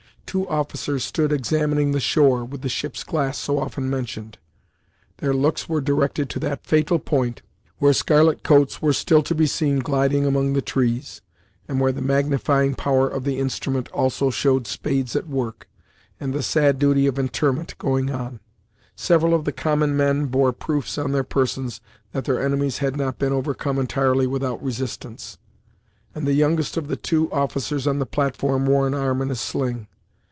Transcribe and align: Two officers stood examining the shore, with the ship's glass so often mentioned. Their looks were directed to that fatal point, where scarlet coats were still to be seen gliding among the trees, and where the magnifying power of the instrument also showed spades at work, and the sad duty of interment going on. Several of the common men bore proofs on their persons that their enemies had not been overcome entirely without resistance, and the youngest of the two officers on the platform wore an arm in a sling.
Two 0.31 0.47
officers 0.47 1.03
stood 1.03 1.33
examining 1.33 1.91
the 1.91 1.99
shore, 1.99 2.45
with 2.45 2.61
the 2.61 2.69
ship's 2.69 3.03
glass 3.03 3.37
so 3.37 3.59
often 3.59 3.89
mentioned. 3.89 4.37
Their 5.17 5.33
looks 5.33 5.67
were 5.67 5.81
directed 5.81 6.29
to 6.29 6.39
that 6.39 6.65
fatal 6.65 6.99
point, 6.99 7.41
where 7.79 7.91
scarlet 7.91 8.41
coats 8.41 8.81
were 8.81 8.93
still 8.93 9.21
to 9.23 9.35
be 9.35 9.45
seen 9.45 9.79
gliding 9.79 10.25
among 10.25 10.53
the 10.53 10.61
trees, 10.61 11.21
and 11.67 11.81
where 11.81 11.91
the 11.91 12.01
magnifying 12.01 12.75
power 12.75 13.09
of 13.09 13.25
the 13.25 13.39
instrument 13.39 13.89
also 13.89 14.29
showed 14.29 14.67
spades 14.67 15.17
at 15.17 15.27
work, 15.27 15.67
and 16.17 16.31
the 16.33 16.41
sad 16.43 16.79
duty 16.79 17.07
of 17.07 17.19
interment 17.19 17.77
going 17.77 18.09
on. 18.09 18.39
Several 18.95 19.33
of 19.33 19.43
the 19.43 19.51
common 19.51 19.97
men 19.97 20.27
bore 20.27 20.53
proofs 20.53 20.97
on 20.97 21.11
their 21.11 21.25
persons 21.25 21.81
that 22.13 22.23
their 22.23 22.41
enemies 22.41 22.77
had 22.77 22.95
not 22.95 23.19
been 23.19 23.33
overcome 23.33 23.77
entirely 23.77 24.27
without 24.27 24.63
resistance, 24.63 25.37
and 26.15 26.25
the 26.25 26.31
youngest 26.31 26.77
of 26.77 26.87
the 26.87 26.95
two 26.95 27.29
officers 27.33 27.85
on 27.85 27.99
the 27.99 28.05
platform 28.05 28.65
wore 28.65 28.87
an 28.87 28.93
arm 28.93 29.21
in 29.21 29.29
a 29.29 29.35
sling. 29.35 29.89